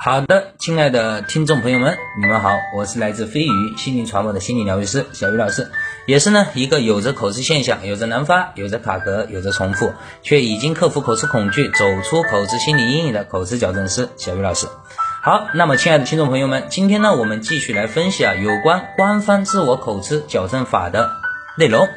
[0.00, 5.72] 好的，亲爱的听众朋友们，你们好，我是来自飞鱼心灵传播的心理疗愈师小鱼老师，
[6.06, 9.92] 也是呢一个有着口吃现象、有着难发、有着卡壳、有着重复，
[10.22, 14.68] 却已经克服口吃恐惧、走出口吃心理阴影的口吃矫正师小鱼老师。
[15.20, 21.10] 好，那么亲爱的听众朋友们，今天呢我们继续来分析啊有关官方自我口吃矫正法的
[21.56, 21.88] 内容。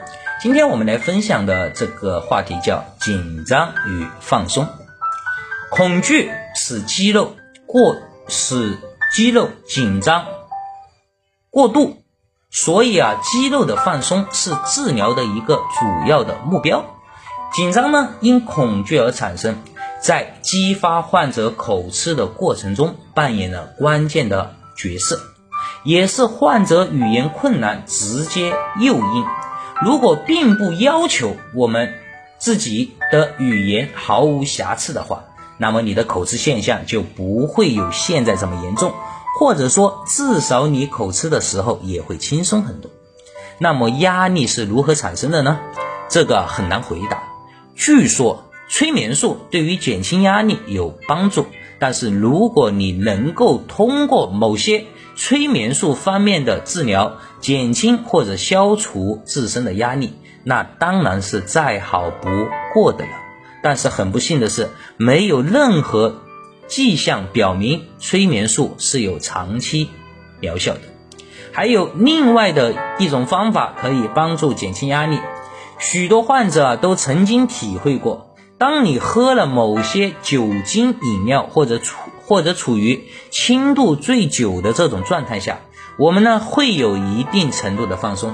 [0.42, 4.68] 今天我们来分享的这个话题叫紧张与放松，
[5.70, 7.36] 恐惧使肌肉。
[7.72, 7.96] 过
[8.28, 8.78] 使
[9.14, 10.26] 肌肉紧张
[11.50, 12.04] 过度，
[12.50, 16.84] 所以啊，肌肉的放松是治疗的一个主要的目标。
[17.54, 19.56] 紧张呢，因恐惧而产生，
[20.02, 25.22] 在激发患者口吃的过程中扮演了关键的角色，
[25.86, 29.26] 也是患者语言困难直接诱因。
[29.82, 31.94] 如果并不要求我们
[32.38, 35.24] 自己的语言毫无瑕疵的话。
[35.62, 38.94] 那么你的口吃现象就不会有现在这么严重，
[39.40, 42.90] 或者说至少你口吃的时候也会轻松很多。
[43.60, 45.60] 那么压力是如何产生的呢？
[46.10, 47.22] 这个很难回答。
[47.76, 51.46] 据说催眠术对于减轻压力有帮助，
[51.78, 54.86] 但是如果你能够通过某些
[55.16, 62.30] 催眠术方面的治疗减轻或者消除自身的压力，那当然是再好不
[62.74, 63.12] 过的了。
[63.62, 66.22] 但是很不幸的是，没有任何
[66.68, 69.90] 迹象表明催眠术是有长期
[70.40, 70.82] 疗效的。
[71.52, 75.20] 还有另外的一种方法可以帮助减轻压力，
[75.80, 85.60] 许多患者都曾经体会过：当你喝了某些酒精饮料，或者处或者处于轻度醉酒的这种状态下，
[85.98, 88.34] 我们呢会有一定程度的放松。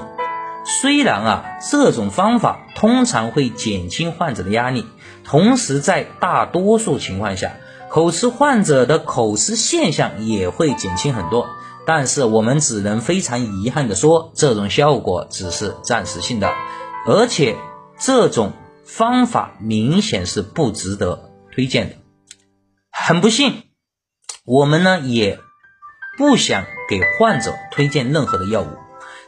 [0.68, 4.86] 虽然啊，这种方法通常会减轻患者的压力。
[5.24, 7.56] 同时，在大多数情况下，
[7.90, 11.48] 口吃患者的口吃现象也会减轻很多。
[11.86, 16.52] 但是，我们只能非常遗憾地说，这种效果只是暂时性的，
[17.06, 17.56] 而且
[17.98, 18.52] 这种
[18.84, 21.96] 方法明显是不值得推荐的。
[22.90, 23.62] 很不幸，
[24.44, 25.40] 我们呢也
[26.18, 28.66] 不想给患者推荐任何的药物，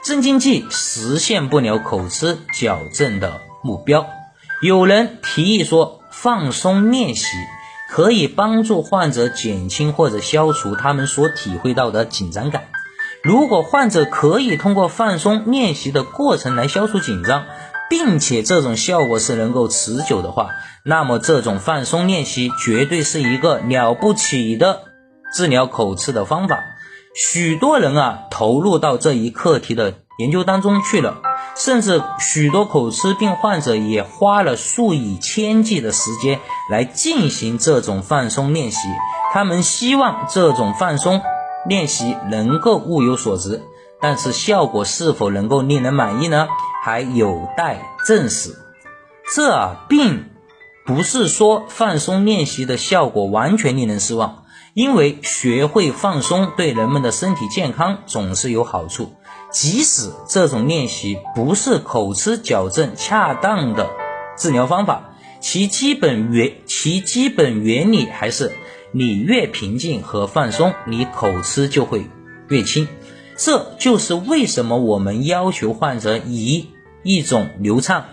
[0.02, 4.06] 镇静剂实现不了口吃矫正的目标。
[4.62, 7.26] 有人提议说，放松练习
[7.90, 12.68] 可以帮助患者减轻或者消除他们所体会到的紧张感。
[13.22, 17.44] 如果患者可以通过放松练习的过程来消除紧张，
[17.90, 20.48] 并且这种效果是能够持久的话，
[20.82, 24.84] 那么这种放松练习绝对是一个了不起的
[25.34, 26.64] 治疗口吃的方法。
[27.14, 31.22] 许多人啊，投入到这一课题的研究当中去了。
[31.56, 36.38] 甚至许多口吃病患者也花了数以千计的时间
[36.70, 38.88] 来进行这种放松练习。
[39.32, 41.20] 他们希望这种放松
[41.66, 43.62] 练习能够物有所值，
[44.00, 46.48] 但是效果是否能够令人满意呢？
[46.82, 48.56] 还有待证实。
[49.34, 50.30] 这啊，并
[50.86, 54.44] 不是说放松练习的效果完全令人失望，
[54.74, 59.14] 因为学会放松对人们的身体健康总是有好处。
[59.50, 63.90] 即使这种练习不是口吃矫正恰当的
[64.36, 68.52] 治疗方法，其基本原其基本原理还是
[68.92, 72.06] 你越平静和放松，你口吃就会
[72.48, 72.86] 越轻。
[73.36, 76.68] 这就是为什么我们要求患者以
[77.02, 78.04] 一种流畅、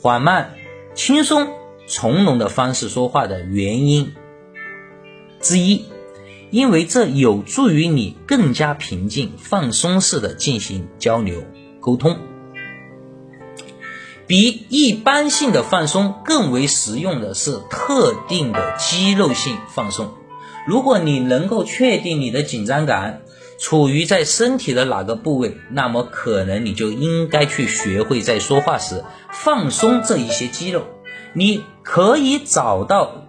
[0.00, 0.54] 缓慢、
[0.94, 1.48] 轻松、
[1.86, 4.14] 从容的方式说话的原因
[5.40, 5.84] 之一。
[6.50, 11.44] 因为这有助于你更加平静、放松式的进行交流
[11.78, 12.18] 沟通。
[14.26, 20.12] 比一般性的放松更为实用的是特定的肌肉性放松。
[20.66, 23.22] 如果你能够确定你的紧张感
[23.60, 30.84] 处于在身体的哪个部位，那么可能你就应该去学会在说话时放松这一些肌肉。
[31.32, 33.28] 你可以找到。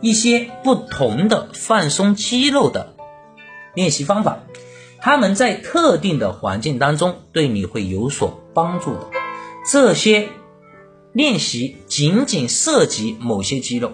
[0.00, 2.94] 一些不同的放松肌肉的
[3.74, 4.38] 练习方法，
[5.00, 9.08] 他们在特定的环境当中对你会有所帮助的。
[9.70, 10.28] 这些
[11.12, 13.92] 练习仅仅涉及某些肌肉，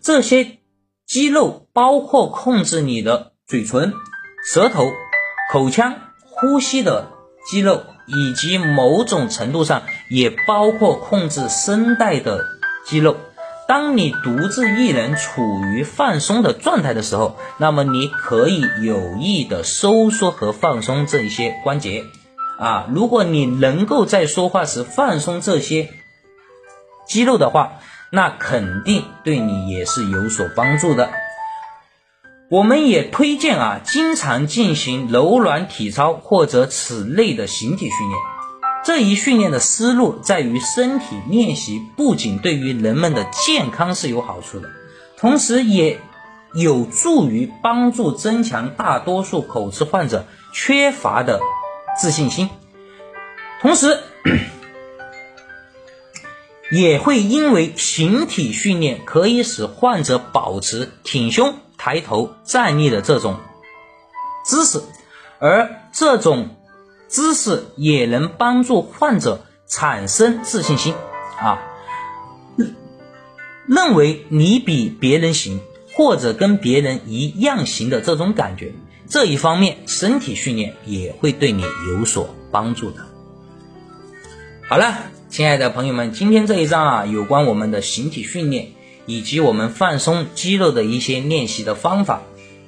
[0.00, 0.58] 这些
[1.06, 3.94] 肌肉包括控制你的嘴唇、
[4.44, 4.84] 舌头、
[5.50, 7.10] 口腔、呼吸的
[7.50, 12.44] 肌肉，以及某种程度上也包括控制声带的
[12.84, 13.16] 肌肉。
[13.70, 22.04] 当你独自一人处于放松的状态的时候，那么你可以有意的收缩和放松这一些关节，
[22.58, 25.88] 啊，如果你能够在说话时放松这些
[27.06, 27.74] 肌肉的话，
[28.10, 31.08] 那肯定对你也是有所帮助的。
[32.50, 38.20] 我们也推荐啊，经常进行柔软体操或者此类的形体训练。
[38.84, 44.68] 这一训练的思路在于，身体练习不仅对于人们的健康是有好处的，
[45.16, 46.00] 同时也
[46.54, 51.40] 有助于帮助增强大多数口吃患者缺乏的
[51.98, 52.48] 自信心，
[53.60, 53.98] 同时
[56.72, 61.54] 也会因为形体训练可以使患者保持挺胸。
[61.82, 63.36] 抬头站立的这种
[64.44, 64.82] 姿势，
[65.38, 66.50] 而这种
[67.10, 70.94] 知识也能帮助患者产生自信心
[71.38, 71.58] 啊，
[73.66, 75.60] 认为你比别人行，
[75.92, 78.72] 或者跟别人一样行的这种感觉。
[79.08, 83.06] 这一方面，身体训练也会对你有所帮助的。
[84.68, 84.94] 好了，
[85.28, 88.68] 亲爱的朋友们，今天这一章啊，有关我们的形体训练。
[89.06, 92.22] 以及我们放松肌肉的一些练习的方法，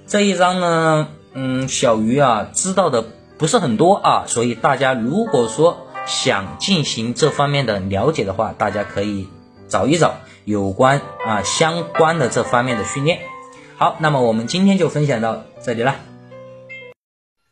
[0.09, 3.05] 这一章呢，嗯，小鱼啊知道的
[3.43, 9.27] 不是很多啊，所以大家如果说想进行这方面的了解的话，大家可以
[9.69, 13.19] 找一找有关啊相关的这方面的训练。
[13.77, 15.97] 好，那么我们今天就分享到这里了。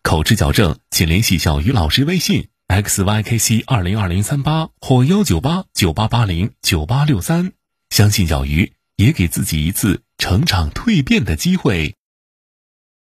[0.04, 7.52] 口吃矫正，请联系小鱼老师微信 x y k c 二零二零三八或幺九八九八八零九八六三，
[7.90, 8.74] 相信小鱼。
[8.94, 11.96] 也给自己一次成长蜕变的机会。